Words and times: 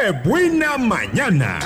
¡Qué 0.00 0.12
buena 0.12 0.78
mañana! 0.78 1.58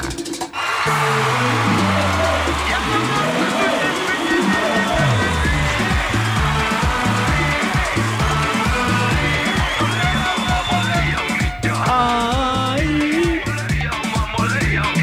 Ay. 11.87 13.41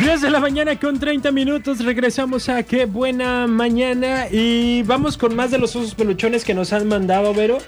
10 0.02 0.22
de 0.22 0.30
la 0.32 0.40
mañana 0.40 0.80
con 0.80 1.00
30 1.00 1.32
minutos. 1.32 1.86
Regresamos 1.86 2.50
a 2.50 2.64
Qué 2.64 2.86
buena 2.86 3.46
mañana. 3.46 4.28
Y 4.32 4.82
vamos 4.84 5.18
con 5.18 5.36
más 5.36 5.52
de 5.52 5.60
los 5.60 5.76
osos 5.76 5.94
peluchones 5.94 6.44
que 6.44 6.56
nos 6.56 6.74
han 6.74 6.88
mandado, 6.88 7.36
Vero. 7.36 7.60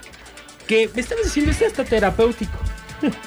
Que 0.66 0.90
me 0.96 1.02
estabas 1.02 1.26
diciendo, 1.26 1.52
este 1.52 1.68
hasta 1.68 1.84
terapéutico. 1.84 2.58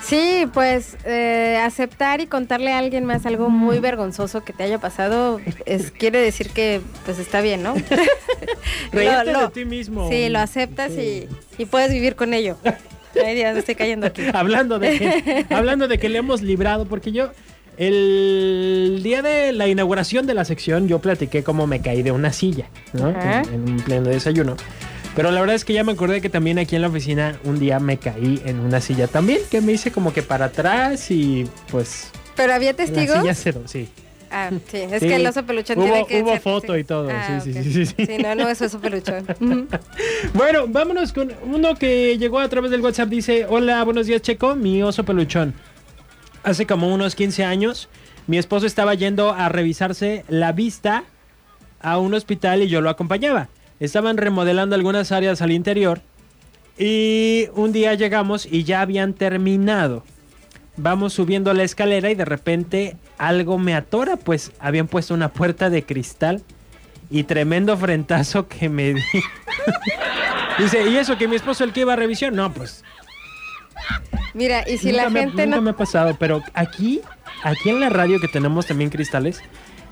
Sí, 0.03 0.47
pues 0.53 0.97
eh, 1.05 1.59
aceptar 1.63 2.21
y 2.21 2.27
contarle 2.27 2.73
a 2.73 2.79
alguien 2.79 3.05
más 3.05 3.27
algo 3.27 3.51
muy 3.51 3.79
vergonzoso 3.79 4.45
que 4.45 4.53
te 4.53 4.63
haya 4.63 4.79
pasado 4.79 5.41
es, 5.67 5.91
quiere 5.91 6.21
decir 6.21 6.51
que 6.51 6.81
pues 7.05 7.19
está 7.19 7.41
bien, 7.41 7.63
¿no? 7.63 7.75
Reírte 8.93 9.33
de 9.33 9.49
ti 9.53 9.65
mismo. 9.65 10.09
Sí, 10.09 10.29
lo 10.29 10.39
aceptas 10.39 10.93
y, 10.93 11.29
y 11.59 11.67
puedes 11.67 11.93
vivir 11.93 12.17
con 12.17 12.35
ello. 12.35 12.57
Ay, 13.25 13.35
Dios, 13.35 13.53
me 13.53 13.61
estoy 13.61 13.75
cayendo 13.75 14.07
aquí. 14.07 14.23
hablando 14.33 14.79
de 14.79 14.99
que, 14.99 15.47
hablando 15.55 15.89
de 15.89 15.99
que 15.99 16.09
le 16.09 16.19
hemos 16.19 16.43
librado, 16.43 16.87
porque 16.87 17.13
yo 17.13 17.31
el 17.77 19.01
día 19.03 19.23
de 19.23 19.53
la 19.53 19.67
inauguración 19.67 20.27
de 20.27 20.35
la 20.35 20.45
sección 20.45 20.87
yo 20.87 21.01
platiqué 21.01 21.43
cómo 21.43 21.67
me 21.67 21.81
caí 21.81 22.03
de 22.03 22.13
una 22.13 22.33
silla, 22.33 22.67
¿no? 22.93 23.09
En 23.09 23.69
un 23.69 23.77
pleno 23.79 24.09
desayuno. 24.09 24.57
Pero 25.15 25.31
la 25.31 25.41
verdad 25.41 25.55
es 25.55 25.65
que 25.65 25.73
ya 25.73 25.85
me 25.85 25.93
acordé 25.93 26.21
que 26.21 26.29
también 26.29 26.59
aquí 26.59 26.75
en 26.75 26.83
la 26.83 26.89
oficina 26.89 27.39
un 27.45 27.59
día 27.61 27.79
me 27.79 27.99
caí 27.99 28.43
en 28.45 28.59
una 28.59 28.81
silla 28.81 29.07
también, 29.07 29.41
que 29.51 29.61
me 29.61 29.73
hice 29.73 29.93
como 29.93 30.13
que 30.13 30.23
para 30.23 30.47
atrás 30.47 31.11
y 31.11 31.47
pues 31.71 32.11
¿Pero 32.35 32.53
había 32.53 32.73
la 32.73 32.77
testigos? 32.77 33.21
silla 33.21 33.35
cero, 33.35 33.63
sí. 33.67 33.89
Ah, 34.37 34.51
sí, 34.69 34.79
es 34.79 35.01
Sí. 35.01 35.07
que 35.07 35.15
el 35.15 35.25
oso 35.27 35.45
peluchón 35.47 35.79
Hubo- 35.79 35.85
tiene 35.85 36.07
que 36.09 36.21
hubo 36.23 36.33
ser 36.33 36.41
foto 36.41 36.77
y 36.77 36.83
todo, 36.83 37.09
Ah, 37.09 37.39
sí, 37.41 37.53
sí, 37.53 37.63
sí, 37.63 37.87
sí, 37.87 37.95
sí. 38.07 38.19
no, 38.21 38.35
no 38.35 38.49
es 38.49 38.61
oso 38.61 38.81
peluchón. 38.81 39.25
Bueno, 40.35 40.65
vámonos 40.67 41.13
con 41.13 41.33
uno 41.45 41.77
que 41.77 42.19
llegó 42.19 42.41
a 42.41 42.49
través 42.49 42.73
del 42.73 42.81
WhatsApp. 42.81 43.09
Dice, 43.09 43.47
hola, 43.49 43.85
buenos 43.85 44.07
días 44.09 44.21
Checo, 44.23 44.57
mi 44.57 44.83
oso 44.83 45.05
peluchón. 45.05 45.55
Hace 46.43 46.67
como 46.67 46.93
unos 46.93 47.15
15 47.15 47.45
años, 47.45 47.89
mi 48.27 48.37
esposo 48.39 48.67
estaba 48.67 48.95
yendo 48.95 49.33
a 49.33 49.49
revisarse 49.49 50.25
la 50.29 50.51
vista 50.51 51.05
a 51.81 51.99
un 51.99 52.15
hospital 52.15 52.63
y 52.63 52.69
yo 52.69 52.81
lo 52.81 52.91
acompañaba. 52.91 53.49
Estaban 53.81 54.17
remodelando 54.17 54.75
algunas 54.75 55.13
áreas 55.13 55.43
al 55.43 55.53
interior 55.53 56.01
y 56.79 57.49
un 57.55 57.73
día 57.73 57.95
llegamos 57.95 58.47
y 58.47 58.65
ya 58.65 58.81
habían 58.81 59.15
terminado. 59.15 60.05
Vamos 60.77 61.13
subiendo 61.13 61.53
la 61.55 61.63
escalera 61.63 62.11
y 62.11 62.15
de 62.15 62.25
repente 62.25 62.97
algo 63.19 63.59
me 63.59 63.75
atora, 63.75 64.17
pues 64.17 64.53
habían 64.59 64.89
puesto 64.89 65.15
una 65.15 65.33
puerta 65.33 65.71
de 65.71 65.85
cristal 65.85 66.43
y 67.11 67.25
tremendo 67.25 67.77
frentazo 67.77 68.49
que 68.49 68.69
me 68.69 68.95
di. 68.95 69.03
Dice, 70.59 70.89
¿y 70.89 70.97
eso 70.97 71.17
que 71.17 71.29
mi 71.29 71.37
esposo 71.37 71.65
el 71.65 71.73
que 71.73 71.81
iba 71.81 71.93
a 71.93 71.97
revisión? 71.97 72.35
No, 72.35 72.53
pues 72.53 72.85
Mira, 74.35 74.69
y 74.69 74.79
si 74.79 74.91
nunca, 74.91 75.05
la 75.05 75.11
me, 75.11 75.21
gente 75.21 75.47
nunca 75.47 75.57
no... 75.57 75.63
me 75.63 75.71
ha 75.71 75.77
pasado, 75.77 76.17
pero 76.19 76.43
aquí, 76.55 77.01
aquí 77.45 77.71
en 77.71 77.81
la 77.81 77.89
radio 77.89 78.21
que 78.21 78.29
tenemos 78.29 78.67
también 78.67 78.91
cristales, 78.91 79.41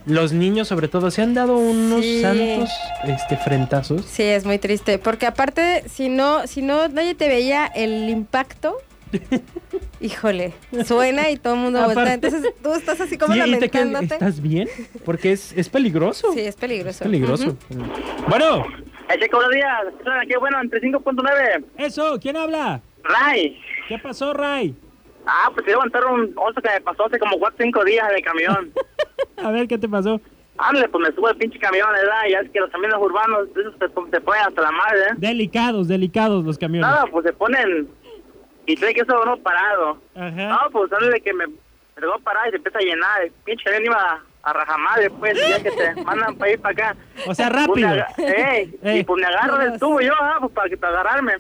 los 0.07 0.33
niños 0.33 0.69
sobre 0.69 0.89
todo 0.89 1.11
se 1.11 1.23
han 1.23 1.35
dado 1.35 1.57
unos 1.57 2.01
Sí. 2.05 2.21
santos 2.23 2.71
este, 3.05 3.37
frentazos. 3.37 4.05
Sí, 4.05 4.23
es 4.23 4.45
muy 4.45 4.59
triste, 4.59 4.99
porque 4.99 5.27
aparte, 5.27 5.85
si 5.89 6.09
no, 6.09 6.47
si 6.47 6.63
no 6.63 6.89
nadie 6.89 7.15
te 7.15 7.29
veía 7.29 7.67
el 7.67 8.09
impacto, 8.09 8.77
híjole, 10.01 10.53
suena 10.87 11.31
y 11.31 11.37
todo 11.37 11.55
el 11.55 11.61
mundo 11.61 11.81
voltea. 11.85 12.03
Aparte- 12.03 12.27
Entonces 12.29 12.55
tú 12.63 12.73
estás 12.73 13.01
así 13.01 13.19
como 13.19 13.35
Sí, 13.35 13.41
te 13.41 13.47
lamentándote. 13.47 14.05
¿Estás 14.15 14.41
bien? 14.41 14.69
Porque 15.05 15.33
es, 15.33 15.53
es 15.53 15.69
peligroso. 15.69 16.33
Sí, 16.33 16.41
es 16.41 16.47
es 16.49 16.57
peligroso. 16.57 17.05
peligroso. 17.05 17.57
Ujú. 17.71 17.83
Bueno, 18.29 18.67
buenos 19.37 19.53
días. 19.53 19.69
Qué 20.29 20.37
bueno, 20.39 20.61
entre 20.61 20.81
5.9. 20.81 21.65
eso, 21.79 22.19
¿quién 22.21 22.37
habla? 22.37 22.81
Ray. 23.05 23.59
¿Qué 23.89 23.99
pasó, 23.99 24.33
Ray? 24.33 24.75
Ah, 25.27 25.51
pues 25.55 25.65
te 25.65 25.71
un 26.13 26.33
oso 26.37 26.61
que 26.61 26.69
me 26.69 26.81
pasó 26.81 27.07
hace 27.07 27.19
como 27.19 27.39
4 27.39 27.57
o 27.57 27.63
5 27.63 27.85
días 27.85 28.09
en 28.11 28.17
el 28.17 28.23
camión. 28.23 28.73
A 29.37 29.51
ver, 29.51 29.69
¿qué 29.69 29.79
te 29.79 29.89
pasó? 29.89 30.21
Ándale, 30.59 30.89
pues 30.89 31.09
me 31.09 31.15
subo 31.15 31.29
al 31.29 31.37
pinche 31.37 31.59
camión, 31.59 31.89
¿verdad? 31.93 32.21
Y 32.29 32.33
ya 32.33 32.41
es 32.41 32.51
que 32.51 32.61
los 32.61 32.71
camiones 32.71 32.97
urbanos, 33.01 33.49
esos 33.57 33.75
se, 33.79 33.89
se 34.11 34.21
ponen 34.21 34.43
hasta 34.47 34.61
la 34.63 34.71
madre, 34.71 34.99
¿eh? 35.11 35.15
Delicados, 35.17 35.89
delicados 35.89 36.45
los 36.45 36.59
camiones. 36.59 36.89
Nada, 36.91 37.07
pues 37.11 37.25
se 37.25 37.33
ponen 37.33 37.89
y 38.67 38.77
trae 38.77 38.95
que 38.95 39.01
eso 39.01 39.25
no 39.25 39.37
parado. 39.39 39.99
Ajá. 40.15 40.31
No, 40.49 40.71
pues 40.71 40.93
ándale 40.93 41.21
que 41.21 41.33
me, 41.33 41.47
me 41.47 41.55
dejó 41.97 42.19
parar 42.21 42.47
y 42.49 42.51
se 42.51 42.57
empieza 42.57 42.79
a 42.79 42.83
llenar. 42.83 43.23
El 43.23 43.33
pinche 43.45 43.65
camión 43.65 43.87
iba 43.87 44.23
a 44.45 44.53
rajamadre, 44.53 45.11
pues, 45.11 45.39
ya 45.49 45.63
que 45.63 45.71
te 45.71 45.95
mandan 46.05 46.37
para 46.37 46.53
ir 46.53 46.61
para 46.61 46.73
acá. 46.91 46.97
O 47.27 47.35
sea, 47.35 47.49
Pues 47.51 47.67
rápido. 47.67 47.89
ey, 48.19 48.79
Ey. 48.83 48.99
Y 49.01 49.05
pues 49.05 49.21
me 49.21 49.27
agarro 49.27 49.57
del 49.59 49.79
tubo 49.81 50.01
yo, 50.01 50.13
ah, 50.21 50.37
pues 50.41 50.53
para, 50.53 50.69
que, 50.69 50.77
para 50.77 51.01
agarrarme. 51.01 51.33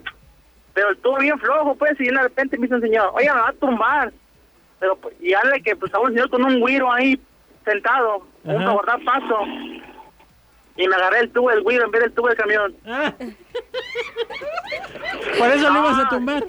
Pero 0.72 0.88
el 0.88 0.97
tubo 0.98 1.19
bien 1.19 1.38
flojo, 1.38 1.74
pues, 1.74 2.00
y 2.00 2.04
de 2.06 2.22
repente 2.22 2.56
me 2.56 2.62
dice 2.62 2.76
un 2.76 2.80
señor, 2.80 3.10
oye, 3.12 3.26
me 3.32 3.41
va 3.41 3.48
a 3.50 3.53
tumbar. 3.53 4.12
Pero, 4.80 4.97
pues, 4.97 5.14
y 5.20 5.32
dale 5.32 5.60
que 5.62 5.76
pues 5.76 5.91
estaba 5.91 6.04
un 6.04 6.12
señor 6.14 6.30
con 6.30 6.42
un 6.44 6.59
güiro 6.60 6.91
ahí 6.91 7.20
sentado, 7.64 8.26
un 8.44 8.50
Ajá. 8.50 8.58
para 8.60 8.72
guardar 8.72 9.04
paso. 9.04 9.38
Y 10.76 10.88
me 10.88 10.94
agarré 10.96 11.20
el 11.20 11.30
tubo 11.32 11.50
del 11.50 11.62
güiro 11.62 11.84
en 11.84 11.90
vez 11.90 12.00
del 12.02 12.12
tubo 12.14 12.28
del 12.28 12.36
camión. 12.36 12.74
Ah. 12.86 13.12
Por 15.38 15.48
eso 15.50 15.70
lo 15.70 15.78
ibas 15.80 15.98
a 15.98 16.02
Ah. 16.02 16.08
tumbar. 16.08 16.44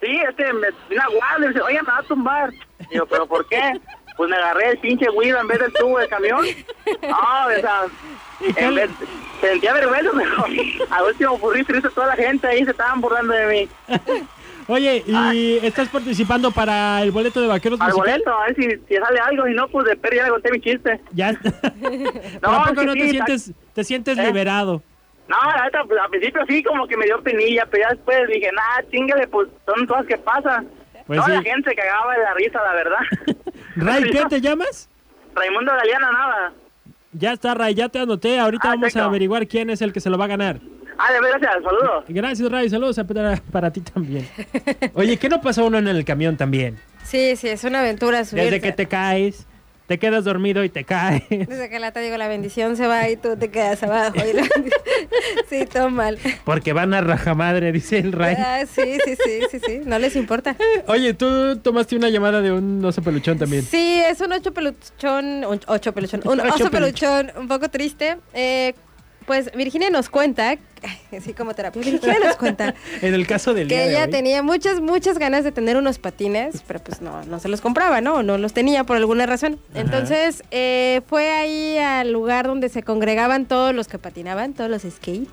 Sí, 0.00 0.20
este 0.28 0.52
me 0.52 0.68
vino 0.90 1.02
a 1.02 1.06
guardia 1.06 1.44
y 1.46 1.48
dice, 1.48 1.60
oye, 1.62 1.82
me 1.82 1.88
va 1.88 1.98
a 1.98 2.02
tumbar. 2.02 2.50
Y 2.90 2.96
yo, 2.96 3.06
¿pero 3.06 3.26
por 3.26 3.46
qué? 3.48 3.80
Pues 4.16 4.28
me 4.28 4.36
agarré 4.36 4.70
el 4.70 4.78
pinche 4.78 5.08
güiro 5.10 5.40
en 5.40 5.46
vez 5.48 5.60
del 5.60 5.72
tubo 5.72 5.98
del 5.98 6.08
camión. 6.08 6.44
No, 7.08 7.46
o 7.46 7.60
sea, 7.60 7.82
¿Y 8.40 8.52
qué 8.52 8.64
en 8.64 8.74
le- 8.74 8.86
vez- 8.88 8.96
sentía 9.40 9.72
vergüenza 9.72 10.12
mejor. 10.14 10.48
Al 10.90 11.04
último 11.04 11.38
burrito 11.38 11.68
triste 11.72 11.88
toda 11.90 12.08
la 12.08 12.16
gente 12.16 12.46
ahí 12.46 12.64
se 12.64 12.72
estaban 12.72 13.00
burlando 13.00 13.32
de 13.32 13.46
mí. 13.46 13.68
Oye, 14.68 15.02
¿y 15.06 15.58
estás 15.64 15.88
participando 15.88 16.50
para 16.50 17.02
el 17.02 17.10
boleto 17.10 17.40
de 17.40 17.46
vaqueros 17.48 17.80
Al 17.80 17.88
musical? 17.92 18.22
boleto, 18.24 18.38
a 18.38 18.46
ver 18.46 18.56
si, 18.56 18.62
si 18.88 18.94
sale 19.00 19.20
algo, 19.20 19.46
si 19.46 19.52
no, 19.54 19.68
pues 19.68 19.86
de 19.86 19.96
perro 19.96 20.16
ya 20.16 20.24
le 20.24 20.30
conté 20.30 20.52
mi 20.52 20.60
chiste. 20.60 21.00
Ya. 21.12 21.32
¿Pero 21.42 21.52
¿A 22.52 22.64
poco 22.68 22.84
no 22.84 22.94
te 22.94 23.02
sí, 23.02 23.10
sientes, 23.10 23.52
te 23.74 23.84
sientes 23.84 24.18
¿Eh? 24.18 24.24
liberado? 24.26 24.82
No, 25.28 25.36
la 25.56 25.64
neta, 25.64 25.82
pues, 25.84 25.98
al 26.00 26.10
principio 26.10 26.42
sí, 26.48 26.62
como 26.62 26.86
que 26.86 26.96
me 26.96 27.06
dio 27.06 27.20
penilla, 27.22 27.66
pero 27.70 27.84
ya 27.84 27.94
después 27.94 28.18
dije, 28.28 28.50
nah, 28.52 28.90
chingale, 28.90 29.26
pues 29.28 29.48
son 29.66 29.86
cosas 29.86 30.06
que 30.06 30.18
pasan. 30.18 30.68
Pues 31.06 31.18
no, 31.18 31.24
sí. 31.26 31.32
la 31.32 31.42
gente 31.42 31.74
cagaba 31.74 32.12
de 32.14 32.22
la 32.22 32.34
risa, 32.34 32.60
la 32.62 32.74
verdad. 32.74 32.98
Ray, 33.76 34.04
¿qué 34.10 34.24
te 34.28 34.40
llamas? 34.40 34.88
Raimundo 35.34 35.72
Galeana, 35.72 36.12
nada. 36.12 36.52
Ya 37.12 37.32
está, 37.32 37.54
Ray, 37.54 37.74
ya 37.74 37.88
te 37.88 37.98
anoté. 37.98 38.38
Ahorita 38.38 38.68
Ah, 38.68 38.74
vamos 38.76 38.96
a 38.96 39.04
averiguar 39.04 39.46
quién 39.46 39.70
es 39.70 39.82
el 39.82 39.92
que 39.92 40.00
se 40.00 40.10
lo 40.10 40.18
va 40.18 40.26
a 40.26 40.28
ganar. 40.28 40.60
Ah, 40.98 41.12
de 41.12 41.20
verdad, 41.20 41.38
gracias, 41.40 41.64
saludos. 41.64 42.04
Gracias, 42.08 42.50
Ray. 42.50 42.70
Saludos 42.70 42.98
a- 42.98 43.04
para, 43.04 43.36
para 43.50 43.72
ti 43.72 43.80
también. 43.80 44.28
Oye, 44.94 45.16
¿qué 45.16 45.28
no 45.28 45.40
pasa 45.40 45.62
uno 45.62 45.78
en 45.78 45.88
el 45.88 46.04
camión 46.04 46.36
también? 46.36 46.78
Sí, 47.04 47.36
sí, 47.36 47.48
es 47.48 47.64
una 47.64 47.80
aventura 47.80 48.24
subirse. 48.24 48.44
Desde 48.50 48.60
que 48.60 48.72
te 48.72 48.86
caes, 48.86 49.46
te 49.86 49.98
quedas 49.98 50.24
dormido 50.24 50.62
y 50.64 50.68
te 50.68 50.84
caes. 50.84 51.24
Desde 51.28 51.68
que 51.68 51.78
la 51.78 51.92
te 51.92 52.00
digo, 52.00 52.16
la 52.16 52.28
bendición 52.28 52.76
se 52.76 52.86
va 52.86 53.08
y 53.08 53.16
tú 53.16 53.36
te 53.36 53.50
quedas 53.50 53.82
abajo. 53.82 54.16
y 54.28 54.32
la- 54.34 54.46
sí, 55.50 55.66
todo 55.66 55.90
mal. 55.90 56.18
Porque 56.44 56.72
van 56.72 56.94
a 56.94 57.00
rajamadre, 57.00 57.72
dice 57.72 57.98
el 57.98 58.12
Ray. 58.12 58.36
Ah, 58.38 58.64
sí, 58.66 58.98
sí, 59.04 59.16
sí, 59.16 59.40
sí, 59.50 59.60
sí, 59.66 59.80
no 59.84 59.98
les 59.98 60.14
importa. 60.16 60.56
Oye, 60.86 61.14
tú 61.14 61.56
tomaste 61.58 61.96
una 61.96 62.08
llamada 62.08 62.40
de 62.40 62.52
un 62.52 62.84
oso 62.84 63.02
peluchón 63.02 63.38
también. 63.38 63.62
Sí, 63.62 64.00
es 64.06 64.20
un 64.20 64.32
ocho 64.32 64.52
peluchón, 64.54 65.44
un 65.44 65.60
ocho 65.66 65.92
peluchón, 65.92 66.20
un 66.24 66.40
Ocho 66.40 66.54
oso 66.54 66.70
peluchón. 66.70 67.26
peluchón 67.26 67.42
un 67.42 67.48
poco 67.48 67.68
triste. 67.68 68.16
Eh, 68.34 68.74
pues 69.26 69.52
Virginia 69.54 69.88
nos 69.90 70.08
cuenta, 70.08 70.56
así 71.16 71.32
como 71.34 71.54
terapia, 71.54 71.82
Virginia 71.82 72.18
nos 72.24 72.36
cuenta 72.36 72.74
En 73.00 73.14
el 73.14 73.26
caso 73.26 73.54
del 73.54 73.68
día 73.68 73.78
que 73.78 73.84
de 73.84 73.90
ella 73.90 74.04
hoy. 74.04 74.10
tenía 74.10 74.42
muchas, 74.42 74.80
muchas 74.80 75.18
ganas 75.18 75.44
de 75.44 75.52
tener 75.52 75.76
unos 75.76 75.98
patines, 75.98 76.62
pero 76.66 76.80
pues 76.80 77.00
no, 77.00 77.22
no 77.24 77.38
se 77.38 77.48
los 77.48 77.60
compraba, 77.60 78.00
¿no? 78.00 78.22
No 78.22 78.38
los 78.38 78.52
tenía 78.52 78.84
por 78.84 78.96
alguna 78.96 79.26
razón. 79.26 79.58
Ajá. 79.70 79.80
Entonces 79.80 80.42
eh, 80.50 81.00
fue 81.08 81.30
ahí 81.30 81.78
al 81.78 82.12
lugar 82.12 82.46
donde 82.46 82.68
se 82.68 82.82
congregaban 82.82 83.46
todos 83.46 83.74
los 83.74 83.88
que 83.88 83.98
patinaban, 83.98 84.54
todos 84.54 84.70
los 84.70 84.82
skates. 84.82 85.28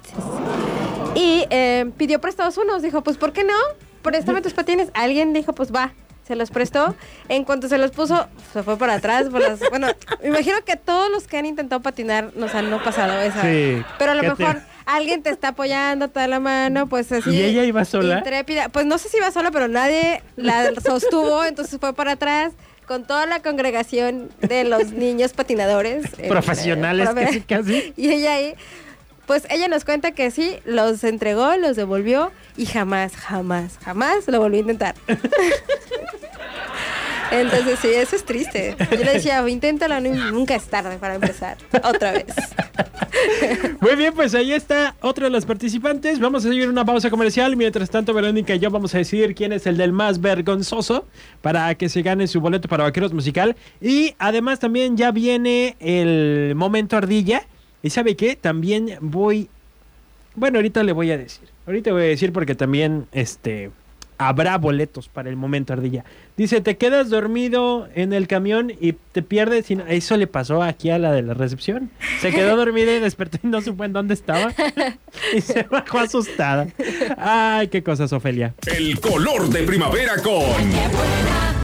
Y 1.15 1.45
eh, 1.49 1.89
pidió 1.97 2.21
prestados 2.21 2.57
unos. 2.57 2.81
Dijo, 2.81 3.01
pues, 3.03 3.17
¿por 3.17 3.33
qué 3.33 3.43
no? 3.43 3.53
Préstame 4.01 4.41
tus 4.41 4.53
patines. 4.53 4.89
Alguien 4.93 5.33
dijo, 5.33 5.53
pues 5.53 5.73
va. 5.73 5.91
Se 6.27 6.35
los 6.35 6.51
prestó. 6.51 6.95
En 7.27 7.43
cuanto 7.43 7.67
se 7.67 7.79
los 7.79 7.89
puso, 7.91 8.27
se 8.53 8.61
fue 8.61 8.77
para 8.77 8.93
atrás. 8.93 9.27
por 9.29 9.41
las- 9.41 9.59
bueno, 9.71 9.87
me 10.21 10.27
imagino 10.29 10.57
que 10.63 10.75
todos 10.75 11.09
los 11.09 11.25
que 11.25 11.37
han 11.37 11.47
intentado 11.47 11.81
patinar 11.81 12.29
nos 12.35 12.53
han 12.53 12.69
no 12.69 12.83
pasado 12.83 13.19
esa. 13.21 13.41
Sí, 13.41 13.81
Pero 13.97 14.11
a 14.11 14.15
lo 14.15 14.21
te- 14.21 14.43
mejor 14.43 14.61
alguien 14.95 15.21
te 15.23 15.29
está 15.29 15.49
apoyando, 15.49 16.07
toda 16.09 16.27
la 16.27 16.39
mano, 16.39 16.87
pues 16.87 17.11
así. 17.11 17.29
¿Y 17.29 17.41
ella 17.43 17.63
iba 17.63 17.85
sola? 17.85 18.17
Intrépida. 18.19 18.69
Pues 18.69 18.85
no 18.85 18.97
sé 18.97 19.09
si 19.09 19.17
iba 19.17 19.31
sola, 19.31 19.51
pero 19.51 19.67
nadie 19.67 20.21
la 20.35 20.73
sostuvo. 20.83 21.43
entonces 21.43 21.79
fue 21.79 21.93
para 21.93 22.13
atrás 22.13 22.53
con 22.87 23.05
toda 23.05 23.27
la 23.27 23.39
congregación 23.41 24.29
de 24.41 24.63
los 24.63 24.91
niños 24.93 25.33
patinadores. 25.33 26.05
eh, 26.17 26.27
Profesionales, 26.27 27.07
casi. 27.47 27.93
Y 27.97 28.09
ella 28.11 28.33
ahí, 28.33 28.55
pues 29.27 29.43
ella 29.51 29.67
nos 29.67 29.85
cuenta 29.85 30.11
que 30.11 30.31
sí, 30.31 30.57
los 30.65 31.03
entregó, 31.03 31.55
los 31.57 31.75
devolvió 31.75 32.31
y 32.57 32.65
jamás, 32.65 33.15
jamás, 33.15 33.77
jamás 33.83 34.27
lo 34.27 34.39
volvió 34.39 34.57
a 34.57 34.61
intentar. 34.61 34.95
Entonces, 37.31 37.79
sí, 37.79 37.89
eso 37.89 38.15
es 38.15 38.25
triste. 38.25 38.75
Yo 38.91 38.97
le 39.03 39.13
decía, 39.13 39.47
inténtalo, 39.47 39.99
nu- 39.99 40.31
nunca 40.31 40.55
es 40.55 40.65
tarde 40.65 40.97
para 40.97 41.15
empezar. 41.15 41.57
Otra 41.83 42.11
vez. 42.13 42.25
Muy 43.81 43.95
bien, 43.95 44.13
pues 44.13 44.33
ahí 44.35 44.51
está 44.51 44.95
otro 45.01 45.25
de 45.25 45.31
los 45.31 45.45
participantes. 45.45 46.19
Vamos 46.19 46.45
a 46.45 46.49
seguir 46.49 46.69
una 46.69 46.85
pausa 46.85 47.09
comercial. 47.09 47.55
Mientras 47.55 47.89
tanto, 47.89 48.13
Verónica 48.13 48.55
y 48.55 48.59
yo 48.59 48.69
vamos 48.69 48.93
a 48.95 48.97
decidir 48.99 49.35
quién 49.35 49.53
es 49.53 49.67
el 49.67 49.77
del 49.77 49.91
más 49.91 50.21
vergonzoso 50.21 51.05
para 51.41 51.73
que 51.75 51.89
se 51.89 52.01
gane 52.01 52.27
su 52.27 52.41
boleto 52.41 52.67
para 52.67 52.83
Vaqueros 52.83 53.13
Musical. 53.13 53.55
Y 53.81 54.15
además 54.19 54.59
también 54.59 54.97
ya 54.97 55.11
viene 55.11 55.75
el 55.79 56.53
momento 56.55 56.97
ardilla. 56.97 57.43
¿Y 57.81 57.89
sabe 57.91 58.15
qué? 58.15 58.35
También 58.35 58.97
voy... 59.01 59.49
Bueno, 60.35 60.57
ahorita 60.59 60.83
le 60.83 60.91
voy 60.93 61.11
a 61.11 61.17
decir. 61.17 61.47
Ahorita 61.65 61.91
voy 61.91 62.03
a 62.03 62.05
decir 62.05 62.31
porque 62.33 62.55
también 62.55 63.07
este 63.11 63.71
habrá 64.19 64.57
boletos 64.59 65.09
para 65.09 65.29
el 65.29 65.35
momento 65.35 65.73
ardilla. 65.73 66.05
Dice, 66.37 66.61
te 66.61 66.77
quedas 66.77 67.09
dormido 67.09 67.87
en 67.95 68.13
el 68.13 68.27
camión 68.27 68.71
y 68.79 68.93
te 68.93 69.21
pierdes. 69.23 69.71
Y 69.71 69.75
no- 69.77 69.87
Eso 69.87 70.15
le 70.17 70.27
pasó 70.27 70.61
aquí 70.61 70.91
a 70.91 70.99
la 70.99 71.11
de 71.11 71.23
la 71.23 71.33
recepción. 71.33 71.89
Se 72.21 72.29
quedó 72.31 72.55
dormida 72.55 72.95
y 72.95 72.99
despertó 72.99 73.39
y 73.43 73.47
no 73.47 73.61
supo 73.61 73.83
en 73.85 73.93
dónde 73.93 74.13
estaba. 74.13 74.53
Y 75.35 75.41
se 75.41 75.63
bajó 75.63 75.99
asustada. 75.99 76.67
Ay, 77.17 77.67
qué 77.67 77.81
cosas, 77.83 78.13
Ofelia. 78.13 78.53
El 78.67 78.99
color 78.99 79.49
de 79.49 79.63
primavera 79.63 80.13
con 80.21 80.43